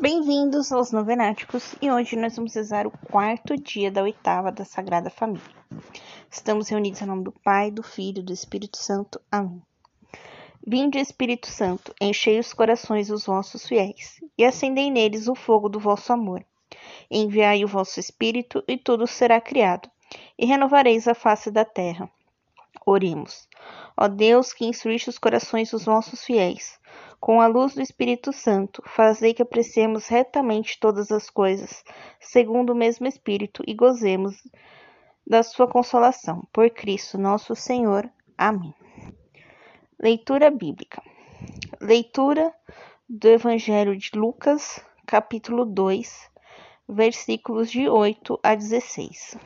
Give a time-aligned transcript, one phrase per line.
[0.00, 5.10] Bem-vindos aos Novenáticos e hoje nós vamos rezar o quarto dia da oitava da Sagrada
[5.10, 5.42] Família.
[6.30, 9.20] Estamos reunidos em nome do Pai, do Filho e do Espírito Santo.
[9.28, 9.60] Amém.
[10.64, 15.80] Vinde, Espírito Santo, enchei os corações dos vossos fiéis e acendei neles o fogo do
[15.80, 16.44] vosso amor.
[17.10, 19.90] Enviai o vosso Espírito e tudo será criado,
[20.38, 22.08] e renovareis a face da terra.
[22.86, 23.48] Oremos.
[23.96, 26.78] Ó Deus, que instruíste os corações dos vossos fiéis,
[27.20, 31.82] com a luz do Espírito Santo, fazei que apreciemos retamente todas as coisas,
[32.20, 34.36] segundo o mesmo Espírito, e gozemos
[35.26, 36.46] da sua consolação.
[36.52, 38.08] Por Cristo nosso Senhor.
[38.36, 38.74] Amém.
[39.98, 41.02] Leitura bíblica.
[41.80, 42.54] Leitura
[43.08, 46.30] do Evangelho de Lucas, capítulo 2,
[46.88, 49.36] versículos de 8 a 16.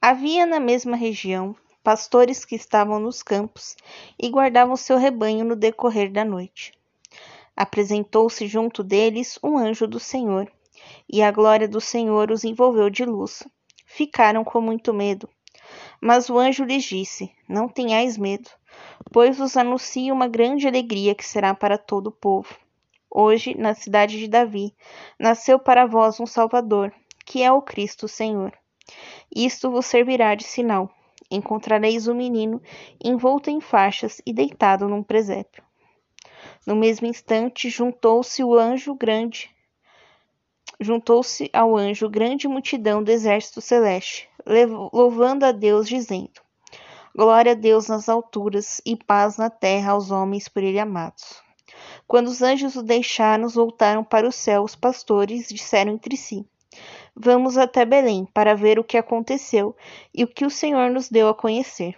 [0.00, 3.76] Havia na mesma região pastores que estavam nos campos
[4.16, 6.72] e guardavam seu rebanho no decorrer da noite.
[7.56, 10.48] Apresentou-se junto deles um anjo do Senhor,
[11.12, 13.42] e a glória do Senhor os envolveu de luz.
[13.86, 15.28] Ficaram com muito medo.
[16.00, 18.48] Mas o anjo lhes disse: Não tenhais medo,
[19.12, 22.56] pois vos anuncio uma grande alegria que será para todo o povo.
[23.10, 24.72] Hoje, na cidade de Davi,
[25.18, 26.94] nasceu para vós um Salvador,
[27.26, 28.56] que é o Cristo Senhor.
[29.34, 30.90] Isto vos servirá de sinal.
[31.30, 32.62] Encontrareis o menino
[33.02, 35.62] envolto em faixas e deitado num presépio.
[36.66, 39.50] No mesmo instante, juntou-se o anjo grande,
[40.80, 44.28] juntou-se ao anjo grande multidão do exército celeste,
[44.92, 46.40] louvando a Deus, dizendo:
[47.14, 51.42] Glória a Deus nas alturas e paz na terra aos homens por ele amados.
[52.06, 56.46] Quando os anjos o deixaram, voltaram para o céu, os pastores disseram entre si:
[57.14, 59.76] Vamos até Belém para ver o que aconteceu
[60.14, 61.96] e o que o Senhor nos deu a conhecer.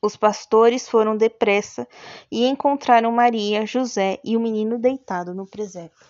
[0.00, 1.86] Os pastores foram depressa
[2.30, 6.06] e encontraram Maria, José e o menino deitado no presépio.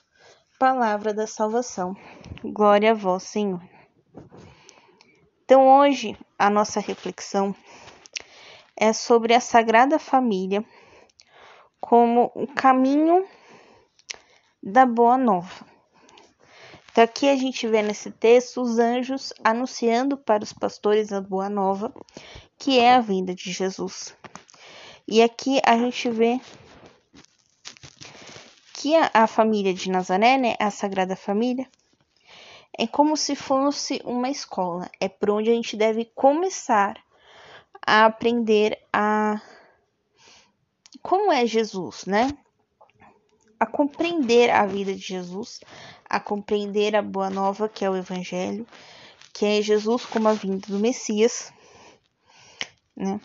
[0.58, 1.96] Palavra da salvação.
[2.42, 3.62] Glória a vós, Senhor.
[5.44, 7.54] Então, hoje, a nossa reflexão
[8.76, 10.64] é sobre a Sagrada Família
[11.80, 13.26] como o caminho
[14.62, 15.73] da Boa Nova.
[16.94, 21.48] Então, aqui a gente vê nesse texto os anjos anunciando para os pastores a boa
[21.48, 21.92] nova,
[22.56, 24.16] que é a vinda de Jesus.
[25.08, 26.40] E aqui a gente vê
[28.74, 31.68] que a, a família de Nazaré, né, a Sagrada Família,
[32.78, 34.88] é como se fosse uma escola.
[35.00, 36.96] É por onde a gente deve começar
[37.84, 39.42] a aprender a
[41.02, 42.28] como é Jesus, né?
[43.58, 45.58] A compreender a vida de Jesus,
[46.14, 48.64] a compreender a boa nova que é o Evangelho,
[49.32, 51.52] que é Jesus como a vinda do Messias,
[52.96, 53.20] né?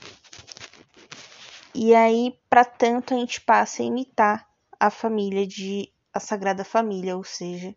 [1.76, 7.16] E aí, para tanto, a gente passa a imitar a família de a Sagrada Família,
[7.16, 7.76] ou seja,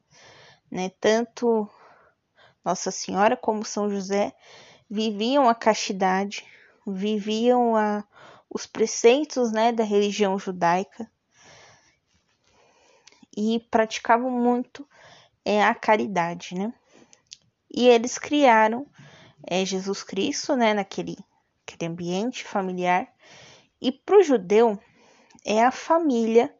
[0.70, 1.68] né, tanto
[2.64, 4.32] Nossa Senhora como São José
[4.88, 6.42] viviam a castidade,
[6.86, 8.02] viviam a,
[8.48, 11.06] os preceitos né, da religião judaica
[13.36, 14.86] e praticavam muito
[15.44, 16.72] é a caridade, né?
[17.74, 18.86] E eles criaram
[19.46, 21.16] é, Jesus Cristo, né, naquele,
[21.66, 23.08] aquele ambiente familiar.
[23.80, 24.78] E para o judeu
[25.44, 26.54] é a família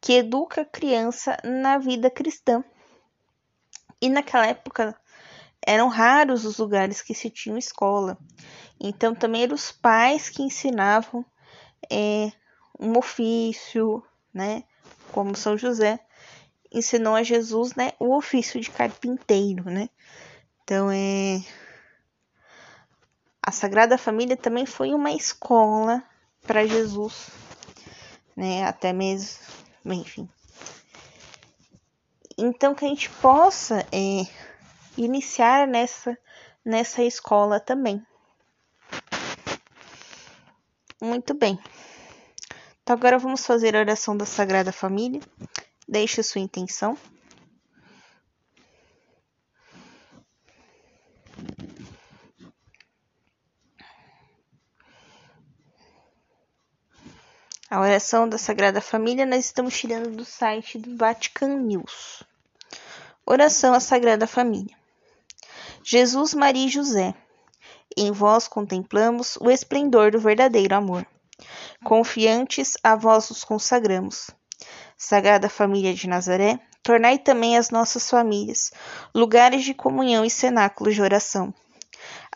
[0.00, 2.64] que educa a criança na vida cristã.
[4.00, 4.98] E naquela época
[5.60, 8.16] eram raros os lugares que se tinham escola.
[8.80, 11.24] Então também eram os pais que ensinavam
[11.90, 12.32] é,
[12.78, 14.02] um ofício,
[14.32, 14.64] né,
[15.12, 15.98] como São José,
[16.72, 19.88] ensinou a Jesus, né, o ofício de carpinteiro, né?
[20.62, 21.40] Então é
[23.42, 26.02] a Sagrada Família também foi uma escola
[26.46, 27.30] para Jesus,
[28.36, 28.64] né?
[28.64, 29.40] Até mesmo,
[29.86, 30.28] enfim.
[32.36, 34.26] Então que a gente possa é,
[34.98, 36.18] iniciar nessa
[36.62, 38.04] nessa escola também.
[41.00, 41.58] Muito bem.
[42.88, 45.20] Então agora vamos fazer a oração da Sagrada Família.
[45.86, 46.96] Deixe sua intenção.
[57.68, 62.22] A oração da Sagrada Família nós estamos tirando do site do Vatican News.
[63.26, 64.74] Oração à Sagrada Família.
[65.84, 67.14] Jesus, Maria e José,
[67.94, 71.06] em vós contemplamos o esplendor do verdadeiro amor.
[71.84, 74.30] Confiantes a vós nos consagramos.
[74.96, 78.72] Sagrada Família de Nazaré, tornai também as nossas famílias
[79.14, 81.54] lugares de comunhão e cenáculos de oração.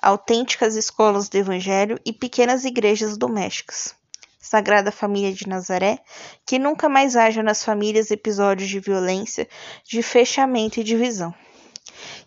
[0.00, 3.94] autênticas escolas do Evangelho e pequenas igrejas domésticas.
[4.40, 6.00] Sagrada Família de Nazaré,
[6.44, 9.48] que nunca mais haja nas famílias episódios de violência,
[9.84, 11.32] de fechamento e divisão.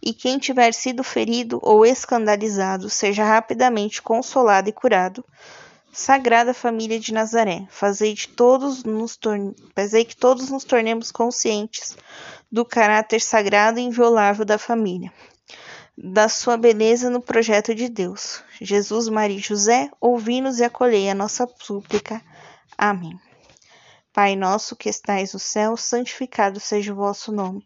[0.01, 5.23] E quem tiver sido ferido ou escandalizado seja rapidamente consolado e curado.
[5.97, 9.17] Sagrada Família de Nazaré, fazei, de todos nos
[9.73, 11.95] fazei que todos nos tornemos conscientes
[12.51, 15.09] do caráter sagrado e inviolável da família
[15.97, 18.43] da sua beleza no projeto de Deus.
[18.59, 22.21] Jesus, Maria e José, ouvi-nos e acolhei a nossa súplica.
[22.77, 23.17] Amém.
[24.11, 27.65] Pai nosso que estais no céu, santificado seja o vosso nome.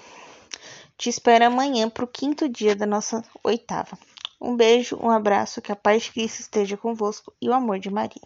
[1.01, 3.97] Te espero amanhã para o quinto dia da nossa oitava.
[4.39, 7.89] Um beijo, um abraço, que a paz de Cristo esteja convosco e o amor de
[7.89, 8.21] Maria.